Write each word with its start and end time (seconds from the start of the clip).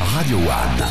Radio 0.00 0.38
One. 0.38 0.84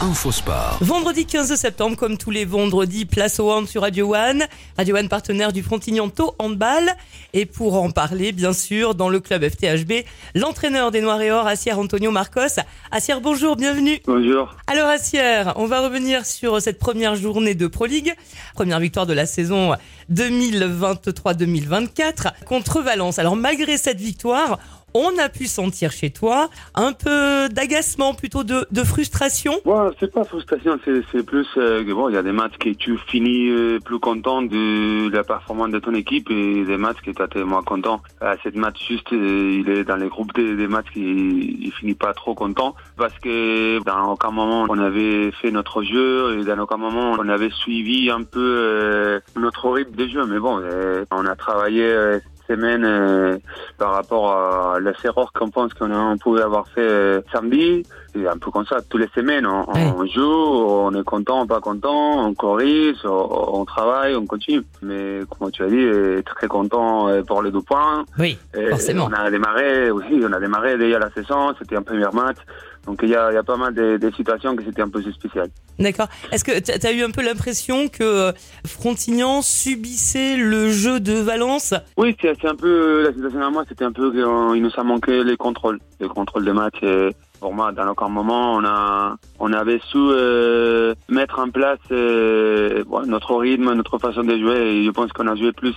Info 0.00 0.30
Sport. 0.30 0.76
Vendredi 0.82 1.24
15 1.24 1.54
septembre, 1.54 1.96
comme 1.96 2.18
tous 2.18 2.30
les 2.30 2.44
vendredis, 2.44 3.06
place 3.06 3.40
au 3.40 3.50
hand 3.50 3.66
sur 3.66 3.80
Radio 3.82 4.14
One. 4.14 4.44
Radio 4.76 4.96
One, 4.96 5.08
partenaire 5.08 5.52
du 5.52 5.62
Frontignanto 5.62 6.34
Handball. 6.38 6.90
Et 7.32 7.46
pour 7.46 7.82
en 7.82 7.90
parler, 7.90 8.32
bien 8.32 8.52
sûr, 8.52 8.94
dans 8.94 9.08
le 9.08 9.20
club 9.20 9.48
FTHB, 9.48 10.04
l'entraîneur 10.34 10.90
des 10.90 11.00
Noirs 11.00 11.22
et 11.22 11.30
Or, 11.30 11.46
Assier 11.46 11.72
Antonio 11.72 12.10
Marcos. 12.10 12.60
Assier, 12.90 13.14
bonjour, 13.22 13.56
bienvenue. 13.56 14.00
Bonjour. 14.06 14.54
Alors 14.66 14.88
Assier, 14.88 15.44
on 15.56 15.64
va 15.66 15.80
revenir 15.80 16.26
sur 16.26 16.60
cette 16.60 16.78
première 16.78 17.16
journée 17.16 17.54
de 17.54 17.66
Pro 17.66 17.86
League. 17.86 18.12
Première 18.54 18.80
victoire 18.80 19.06
de 19.06 19.14
la 19.14 19.24
saison 19.24 19.76
2023-2024 20.12 22.44
contre 22.44 22.82
Valence. 22.82 23.18
Alors 23.18 23.36
malgré 23.36 23.78
cette 23.78 24.00
victoire, 24.00 24.58
on 24.94 25.18
a 25.18 25.28
pu 25.28 25.46
sentir 25.46 25.92
chez 25.92 26.10
toi 26.10 26.48
un 26.74 26.92
peu 26.92 27.48
d'agacement, 27.50 28.14
plutôt 28.14 28.44
de, 28.44 28.66
frustration? 28.84 29.52
Bon, 29.64 29.90
c'est 30.00 30.12
pas 30.12 30.24
frustration, 30.24 30.78
c'est, 30.84 31.22
plus 31.24 31.46
euh, 31.56 31.84
bon, 31.84 32.08
il 32.08 32.14
y 32.14 32.18
a 32.18 32.22
des 32.22 32.32
matchs 32.32 32.56
que 32.58 32.70
tu 32.70 32.96
finis 33.08 33.50
euh, 33.50 33.78
plus 33.80 33.98
content 33.98 34.42
de 34.42 35.10
la 35.10 35.24
performance 35.24 35.70
de 35.70 35.78
ton 35.78 35.94
équipe 35.94 36.30
et 36.30 36.64
des 36.64 36.76
matchs 36.76 37.00
que 37.04 37.10
tu 37.10 37.38
es 37.38 37.44
moins 37.44 37.62
content. 37.62 38.00
Euh, 38.22 38.34
cette 38.42 38.56
match 38.56 38.86
juste, 38.86 39.12
euh, 39.12 39.60
il 39.60 39.70
est 39.70 39.84
dans 39.84 39.96
les 39.96 40.08
groupes 40.08 40.32
des, 40.34 40.56
des 40.56 40.68
matchs 40.68 40.90
qui 40.92 41.58
il 41.60 41.72
finit 41.72 41.94
pas 41.94 42.14
trop 42.14 42.34
content 42.34 42.74
parce 42.96 43.16
que 43.18 43.82
dans 43.84 44.12
aucun 44.12 44.30
moment 44.30 44.66
on 44.68 44.78
avait 44.78 45.30
fait 45.32 45.50
notre 45.50 45.82
jeu 45.82 46.38
et 46.38 46.44
dans 46.44 46.58
aucun 46.58 46.76
moment 46.76 47.12
on 47.18 47.28
avait 47.28 47.50
suivi 47.50 48.10
un 48.10 48.22
peu 48.22 49.20
notre 49.36 49.70
rythme 49.70 49.94
de 49.94 50.08
jeu. 50.08 50.26
Mais 50.26 50.38
bon, 50.38 50.62
on 51.10 51.26
a 51.26 51.36
travaillé 51.36 52.20
semaine 52.48 52.84
euh, 52.84 53.38
par 53.78 53.92
rapport 53.92 54.32
à 54.32 54.80
la 54.80 54.92
erreur 55.04 55.32
qu'on 55.32 55.50
pense 55.50 55.74
qu'on 55.74 56.16
pouvait 56.18 56.42
avoir 56.42 56.68
fait 56.68 56.80
euh, 56.80 57.20
samedi. 57.32 57.84
C'est 58.14 58.26
un 58.26 58.38
peu 58.38 58.50
comme 58.50 58.64
ça, 58.66 58.78
toutes 58.88 59.00
les 59.00 59.10
semaines, 59.14 59.46
on, 59.46 59.64
on 59.68 60.06
joue, 60.06 60.22
on 60.22 60.92
est 60.94 61.04
content, 61.04 61.46
pas 61.46 61.60
content, 61.60 62.26
on 62.26 62.34
corrige, 62.34 62.96
on, 63.04 63.60
on 63.60 63.64
travaille, 63.64 64.16
on 64.16 64.26
continue. 64.26 64.62
Mais 64.82 65.20
comme 65.38 65.50
tu 65.50 65.62
as 65.62 65.68
dit, 65.68 65.76
euh, 65.76 66.22
très 66.22 66.48
content 66.48 67.08
euh, 67.08 67.22
pour 67.22 67.42
les 67.42 67.50
deux 67.50 67.60
points. 67.60 68.04
Oui, 68.18 68.38
forcément. 68.70 69.08
On 69.10 69.12
a 69.12 69.30
démarré, 69.30 69.90
oui, 69.90 70.24
on 70.26 70.32
a 70.32 70.40
démarré 70.40 70.78
déjà 70.78 70.98
la 70.98 71.10
saison, 71.10 71.54
c'était 71.58 71.76
un 71.76 71.82
premier 71.82 72.06
match. 72.12 72.38
Donc 72.86 73.00
il 73.02 73.10
y 73.10 73.16
a, 73.16 73.30
il 73.32 73.34
y 73.34 73.38
a 73.38 73.42
pas 73.42 73.56
mal 73.56 73.74
de, 73.74 73.96
de 73.96 74.10
situations 74.12 74.54
que 74.56 74.64
c'était 74.64 74.82
un 74.82 74.88
peu 74.88 75.02
spécial. 75.02 75.48
D'accord. 75.78 76.08
Est-ce 76.32 76.42
que 76.44 76.58
tu 76.58 76.86
as 76.86 76.92
eu 76.92 77.02
un 77.02 77.10
peu 77.10 77.22
l'impression 77.22 77.88
que 77.88 78.02
euh, 78.02 78.32
Frontignan 78.66 79.42
subissait 79.42 80.36
le 80.36 80.70
jeu 80.70 81.00
de 81.00 81.12
Valence? 81.12 81.74
Oui, 81.96 82.16
c'est 82.20 82.44
un 82.46 82.54
peu 82.54 83.02
la 83.04 83.12
situation 83.12 83.42
à 83.42 83.50
moi, 83.50 83.64
c'était 83.68 83.84
un 83.84 83.92
peu 83.92 84.10
qu'il 84.10 84.62
nous 84.62 84.70
a 84.76 84.82
manqué 84.82 85.22
les 85.22 85.36
contrôles, 85.36 85.78
les 86.00 86.08
contrôles 86.08 86.44
de 86.44 86.52
match. 86.52 86.76
Et 86.82 87.10
pour 87.40 87.52
moi, 87.52 87.72
dans 87.72 87.88
aucun 87.88 88.08
moment, 88.08 88.54
on 88.54 88.64
a, 88.64 89.16
on 89.38 89.52
avait 89.52 89.80
su 89.90 89.98
euh, 89.98 90.94
mettre 91.10 91.38
en 91.40 91.50
place 91.50 91.78
euh, 91.92 92.82
bon, 92.86 93.02
notre 93.06 93.34
rythme, 93.36 93.74
notre 93.74 93.98
façon 93.98 94.22
de 94.22 94.38
jouer. 94.38 94.56
Et 94.58 94.84
je 94.84 94.90
pense 94.90 95.12
qu'on 95.12 95.26
a 95.26 95.36
joué 95.36 95.52
plus 95.52 95.74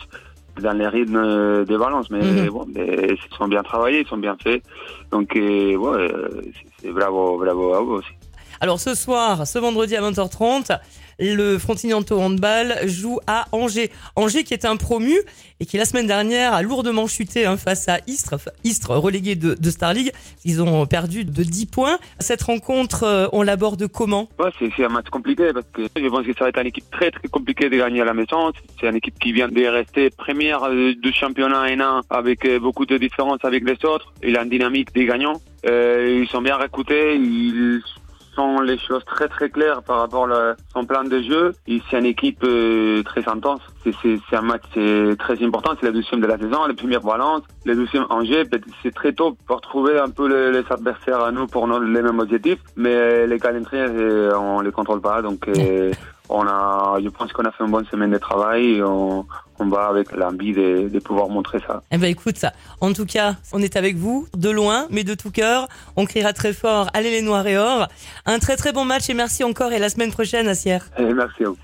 dans 0.62 0.74
les 0.78 0.88
rythmes 0.88 1.16
euh, 1.18 1.66
des 1.66 1.78
Valence, 1.78 2.10
mais 2.10 2.44
Mhm. 2.44 2.50
bon, 2.50 2.66
mais 2.74 3.10
ils 3.12 3.36
sont 3.38 3.48
bien 3.48 3.64
travaillés, 3.64 4.02
ils 4.02 4.08
sont 4.08 4.18
bien 4.18 4.36
faits. 4.42 4.62
Donc, 5.12 5.36
euh, 5.36 5.76
ouais, 5.76 6.12
euh, 6.12 6.30
c'est- 6.44 6.68
c'est 6.82 6.92
bravo, 6.92 7.38
bravo 7.38 7.74
à 7.74 7.82
vous 7.82 7.94
aussi. 7.96 8.10
Alors 8.62 8.80
ce 8.80 8.94
soir, 8.94 9.48
ce 9.48 9.58
vendredi 9.58 9.96
à 9.96 10.02
20h30, 10.02 10.80
le 11.20 11.58
Frontignanto 11.58 12.20
Handball 12.20 12.76
joue 12.88 13.20
à 13.26 13.46
Angers. 13.54 13.90
Angers 14.18 14.44
qui 14.44 14.54
est 14.54 14.66
un 14.66 14.76
promu 14.76 15.14
et 15.62 15.66
qui 15.66 15.78
la 15.78 15.86
semaine 15.86 16.08
dernière 16.08 16.54
a 16.54 16.62
lourdement 16.62 17.08
chuté 17.08 17.46
hein, 17.46 17.56
face 17.56 17.88
à 17.88 18.00
Istres, 18.08 18.36
Istres 18.66 18.92
relégué 18.92 19.36
de, 19.36 19.70
Star 19.70 19.94
League. 19.94 20.12
Ils 20.44 20.62
ont 20.62 20.86
perdu 20.88 21.24
de 21.24 21.44
10 21.44 21.68
points. 21.68 22.00
Cette 22.20 22.42
rencontre, 22.44 23.04
euh, 23.04 23.28
on 23.32 23.44
l'aborde 23.44 23.88
comment? 23.88 24.28
Ouais, 24.40 24.50
c'est 24.60 24.84
un 24.84 24.90
match 24.90 25.10
compliqué 25.10 25.52
parce 25.54 25.66
que 25.72 25.84
je 25.96 26.08
pense 26.08 26.26
que 26.26 26.34
ça 26.34 26.46
va 26.46 26.50
être 26.50 26.60
une 26.60 26.68
équipe 26.68 26.90
très 26.92 27.12
très 27.12 27.30
compliquée 27.30 27.70
de 27.70 27.78
gagner 27.78 28.02
à 28.02 28.06
la 28.06 28.14
maison. 28.14 28.52
C'est 28.80 28.88
une 28.88 28.96
équipe 28.96 29.18
qui 29.20 29.32
vient 29.32 29.48
de 29.48 29.66
rester 29.66 30.10
première 30.10 30.64
euh, 30.64 30.94
du 30.96 31.14
championnat 31.14 31.68
N1 31.68 32.02
avec 32.10 32.44
euh, 32.46 32.60
beaucoup 32.60 32.86
de 32.86 32.98
différences 32.98 33.44
avec 33.44 33.64
les 33.64 33.86
autres. 33.86 34.14
Il 34.22 34.36
a 34.36 34.44
une 34.44 34.50
dynamique 34.50 34.94
des 34.94 35.06
gagnants. 35.06 35.40
Ils 35.66 36.28
sont 36.30 36.42
bien 36.42 36.56
recrutés. 36.56 37.20
Sont 38.40 38.62
les 38.62 38.78
choses 38.88 39.04
très 39.06 39.28
très 39.28 39.50
claires 39.50 39.82
par 39.84 39.98
rapport 40.04 40.28
à 40.32 40.56
son 40.74 40.86
plan 40.86 41.04
de 41.04 41.20
jeu. 41.32 41.54
C'est 41.68 41.98
une 42.00 42.06
équipe 42.06 42.44
euh, 42.44 43.04
très 43.04 43.28
intense. 43.28 43.62
C'est- 43.84 44.36
un 44.42 44.42
match 44.54 44.64
très 45.24 45.38
important. 45.48 45.72
C'est 45.80 45.88
la 45.88 45.92
deuxième 45.92 46.22
de 46.22 46.28
la 46.28 46.38
saison, 46.38 46.60
la 46.66 46.74
première 46.74 47.02
Valence, 47.02 47.44
le 47.66 47.76
deuxième 47.76 48.06
Angers. 48.10 48.46
C'est 48.82 48.94
très 48.94 49.12
tôt 49.20 49.36
pour 49.48 49.60
trouver 49.70 50.00
un 50.00 50.10
peu 50.18 50.26
les, 50.34 50.52
les 50.58 50.66
adversaires 50.72 51.22
à 51.30 51.32
nous 51.32 51.48
pour 51.48 51.68
nos, 51.68 51.80
les 51.80 52.02
mêmes 52.02 52.20
objectifs. 52.20 52.62
Mais 52.78 52.94
euh, 52.96 53.28
les 53.28 53.40
calendriers, 53.40 53.88
euh, 53.90 54.38
on 54.38 54.62
les 54.62 54.72
contrôle 54.72 55.02
pas. 55.02 55.22
Donc 55.22 55.40
on 56.30 56.44
a, 56.48 56.98
je 57.04 57.10
pense 57.10 57.34
qu'on 57.34 57.44
a 57.44 57.52
fait 57.52 57.64
une 57.66 57.72
bonne 57.72 57.86
semaine 57.94 58.12
de 58.12 58.18
travail. 58.30 58.82
On, 58.84 59.26
on 59.60 59.68
va 59.68 59.88
avec 59.88 60.12
l'envie 60.12 60.54
de, 60.54 60.90
de 60.90 61.00
pouvoir 61.00 61.30
montrer 61.30 61.60
ça. 61.68 61.84
Eh 61.92 61.98
ben 61.98 62.08
écoute, 62.08 62.44
en 62.82 62.94
tout 62.94 63.06
cas, 63.06 63.36
on 63.52 63.62
est 63.62 63.76
avec 63.76 63.96
vous, 63.96 64.28
de 64.36 64.50
loin, 64.50 64.88
mais 64.90 65.04
de 65.04 65.14
tout 65.14 65.32
cœur. 65.32 65.68
On 65.96 66.06
criera 66.06 66.34
très 66.34 66.54
fort, 66.54 66.90
allez 66.94 67.12
les 67.12 67.22
Noirs 67.22 67.46
et 67.48 67.58
Or. 67.58 67.88
Un 68.26 68.40
très 68.40 68.56
très 68.56 68.72
bon 68.72 68.86
match 68.86 69.10
et 69.10 69.14
merci 69.14 69.44
encore 69.44 69.72
et 69.72 69.80
la 69.80 69.90
semaine 69.90 70.12
prochaine, 70.12 70.48
Assier. 70.48 70.80
Et 70.98 71.14
merci 71.14 71.44
à 71.44 71.50
vous. 71.50 71.58